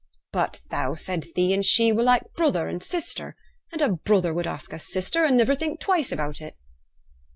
'But 0.33 0.61
thou 0.71 0.95
said 0.95 1.27
thee 1.35 1.53
and 1.53 1.63
she 1.63 1.91
were 1.91 2.01
like 2.01 2.33
brother 2.33 2.67
and 2.67 2.81
sister; 2.81 3.35
and 3.71 3.83
a 3.83 3.89
brother 3.89 4.33
would 4.33 4.47
ask 4.47 4.73
a 4.73 4.79
sister, 4.79 5.23
and 5.25 5.37
niver 5.37 5.53
think 5.53 5.79
twice 5.79 6.11
about 6.11 6.41
it.' 6.41 6.57